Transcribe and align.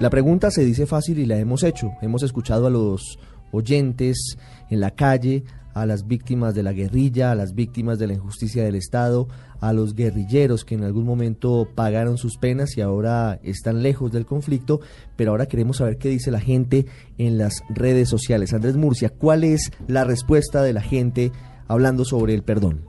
La 0.00 0.10
pregunta 0.10 0.52
se 0.52 0.64
dice 0.64 0.86
fácil 0.86 1.18
y 1.18 1.26
la 1.26 1.38
hemos 1.38 1.64
hecho. 1.64 1.92
Hemos 2.02 2.22
escuchado 2.22 2.68
a 2.68 2.70
los 2.70 3.18
oyentes 3.50 4.36
en 4.70 4.78
la 4.78 4.92
calle, 4.92 5.42
a 5.74 5.86
las 5.86 6.06
víctimas 6.06 6.54
de 6.54 6.62
la 6.62 6.72
guerrilla, 6.72 7.32
a 7.32 7.34
las 7.34 7.52
víctimas 7.52 7.98
de 7.98 8.06
la 8.06 8.14
injusticia 8.14 8.62
del 8.62 8.76
Estado, 8.76 9.26
a 9.60 9.72
los 9.72 9.94
guerrilleros 9.94 10.64
que 10.64 10.76
en 10.76 10.84
algún 10.84 11.04
momento 11.04 11.68
pagaron 11.74 12.16
sus 12.16 12.38
penas 12.38 12.76
y 12.76 12.80
ahora 12.80 13.40
están 13.42 13.82
lejos 13.82 14.12
del 14.12 14.24
conflicto, 14.24 14.80
pero 15.16 15.32
ahora 15.32 15.46
queremos 15.46 15.78
saber 15.78 15.98
qué 15.98 16.08
dice 16.08 16.30
la 16.30 16.40
gente 16.40 16.86
en 17.16 17.36
las 17.36 17.64
redes 17.68 18.08
sociales. 18.08 18.52
Andrés 18.52 18.76
Murcia, 18.76 19.10
¿cuál 19.10 19.42
es 19.42 19.72
la 19.88 20.04
respuesta 20.04 20.62
de 20.62 20.72
la 20.72 20.82
gente 20.82 21.32
hablando 21.66 22.04
sobre 22.04 22.34
el 22.34 22.44
perdón? 22.44 22.84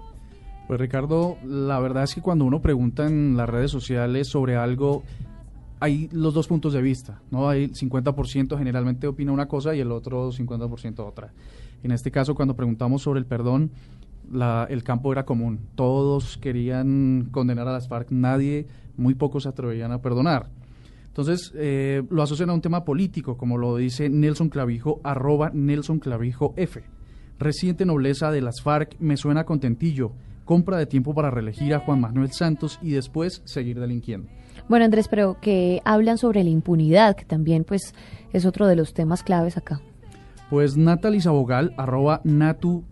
Pues 0.68 0.80
Ricardo, 0.80 1.38
la 1.44 1.80
verdad 1.80 2.04
es 2.04 2.14
que 2.14 2.22
cuando 2.22 2.46
uno 2.46 2.62
pregunta 2.62 3.08
en 3.08 3.36
las 3.36 3.50
redes 3.50 3.72
sociales 3.72 4.28
sobre 4.28 4.56
algo, 4.56 5.02
hay 5.80 6.10
los 6.12 6.34
dos 6.34 6.48
puntos 6.48 6.74
de 6.74 6.82
vista, 6.82 7.22
¿no? 7.32 7.50
Hay 7.50 7.68
50% 7.70 8.58
generalmente 8.58 9.08
opina 9.08 9.32
una 9.32 9.48
cosa 9.48 9.76
y 9.76 9.80
el 9.80 9.92
otro 9.92 10.32
50% 10.32 11.00
otra. 11.00 11.32
En 11.84 11.92
este 11.92 12.12
caso, 12.12 12.36
cuando 12.36 12.56
preguntamos 12.56 13.02
sobre 13.02 13.20
el 13.20 13.26
perdón, 13.26 13.72
el 14.70 14.84
campo 14.84 15.12
era 15.12 15.26
común. 15.26 15.60
Todos 15.76 16.38
querían 16.38 17.30
condenar 17.32 17.68
a 17.68 17.72
las 17.74 17.88
FARC, 17.88 18.12
nadie, 18.12 18.68
muy 18.98 19.16
pocos 19.16 19.44
se 19.44 19.50
atrevían 19.50 19.92
a 19.92 20.02
perdonar. 20.02 20.50
Entonces, 21.08 21.52
eh, 21.56 22.04
lo 22.10 22.22
asocian 22.22 22.50
a 22.50 22.54
un 22.54 22.62
tema 22.62 22.84
político, 22.86 23.38
como 23.38 23.58
lo 23.58 23.76
dice 23.78 24.10
Nelson 24.10 24.50
Clavijo, 24.50 25.00
arroba 25.04 25.50
Nelson 25.54 26.00
Clavijo 26.00 26.54
F. 26.58 26.84
Reciente 27.40 27.86
nobleza 27.86 28.32
de 28.32 28.42
las 28.42 28.62
FARC 28.62 28.98
me 29.00 29.18
suena 29.18 29.46
contentillo 29.46 30.12
compra 30.50 30.80
de 30.80 30.88
tiempo 30.88 31.14
para 31.14 31.30
reelegir 31.30 31.76
a 31.76 31.80
Juan 31.80 32.02
Manuel 32.02 32.32
Santos 32.32 32.80
y 32.82 32.90
después 32.90 33.44
seguir 33.46 33.80
delinquiendo. 33.80 34.30
Bueno, 34.68 34.86
Andrés, 34.86 35.08
pero 35.08 35.38
que 35.40 35.82
hablan 35.86 36.18
sobre 36.18 36.44
la 36.44 36.50
impunidad, 36.50 37.16
que 37.16 37.26
también 37.26 37.64
pues 37.64 37.94
es 38.34 38.46
otro 38.46 38.68
de 38.68 38.76
los 38.76 38.94
temas 38.94 39.24
claves 39.24 39.58
acá. 39.58 39.82
Pues 40.50 40.78
Natalie 40.78 41.22
Sabogal, 41.22 41.74
arroba 41.78 42.22
Natu 42.24 42.84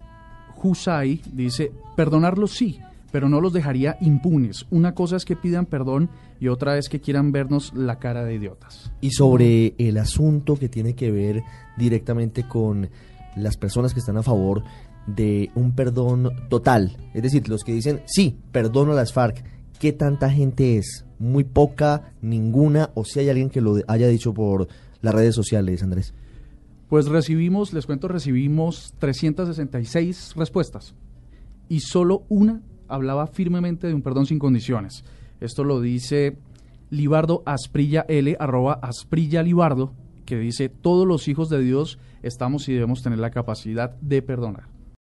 Husay, 0.61 1.21
dice, 1.33 1.71
perdonarlos 1.95 2.51
sí, 2.51 2.79
pero 3.11 3.29
no 3.29 3.41
los 3.41 3.53
dejaría 3.53 3.97
impunes. 4.01 4.65
Una 4.69 4.93
cosa 4.93 5.15
es 5.15 5.25
que 5.25 5.35
pidan 5.35 5.65
perdón 5.65 6.09
y 6.39 6.49
otra 6.49 6.77
es 6.77 6.89
que 6.89 6.99
quieran 6.99 7.31
vernos 7.31 7.73
la 7.73 7.99
cara 7.99 8.23
de 8.23 8.35
idiotas. 8.35 8.91
Y 9.01 9.11
sobre 9.11 9.73
el 9.77 9.97
asunto 9.97 10.55
que 10.55 10.69
tiene 10.69 10.93
que 10.93 11.11
ver 11.11 11.43
directamente 11.77 12.47
con 12.47 12.89
las 13.35 13.57
personas 13.57 13.93
que 13.93 13.99
están 13.99 14.17
a 14.17 14.23
favor 14.23 14.63
de 15.07 15.51
un 15.55 15.73
perdón 15.73 16.29
total. 16.49 16.97
Es 17.13 17.23
decir, 17.23 17.47
los 17.49 17.63
que 17.63 17.73
dicen, 17.73 18.01
sí, 18.05 18.37
perdono 18.51 18.91
a 18.91 18.95
las 18.95 19.13
FARC. 19.13 19.43
¿Qué 19.79 19.93
tanta 19.93 20.29
gente 20.31 20.77
es? 20.77 21.05
¿Muy 21.19 21.43
poca? 21.43 22.13
¿Ninguna? 22.21 22.89
¿O 22.95 23.05
si 23.05 23.19
hay 23.19 23.29
alguien 23.29 23.49
que 23.49 23.61
lo 23.61 23.75
haya 23.87 24.07
dicho 24.07 24.33
por 24.33 24.67
las 25.01 25.13
redes 25.13 25.35
sociales, 25.35 25.83
Andrés? 25.83 26.15
Pues 26.89 27.07
recibimos, 27.07 27.73
les 27.73 27.85
cuento, 27.85 28.07
recibimos 28.07 28.93
366 28.97 30.33
respuestas 30.35 30.95
y 31.69 31.81
solo 31.81 32.23
una 32.29 32.61
hablaba 32.87 33.27
firmemente 33.27 33.87
de 33.87 33.93
un 33.93 34.01
perdón 34.01 34.25
sin 34.25 34.39
condiciones. 34.39 35.03
Esto 35.41 35.63
lo 35.63 35.81
dice 35.81 36.37
Libardo 36.89 37.43
Asprilla 37.45 38.05
L, 38.07 38.35
arroba 38.39 38.79
Asprilla 38.81 39.43
Libardo, 39.43 39.93
que 40.25 40.37
dice, 40.37 40.69
todos 40.69 41.05
los 41.07 41.27
hijos 41.27 41.49
de 41.49 41.61
Dios 41.61 41.99
estamos 42.23 42.67
y 42.67 42.73
debemos 42.73 43.03
tener 43.03 43.19
la 43.19 43.29
capacidad 43.29 43.95
de 44.01 44.21
perdonar. 44.21 44.76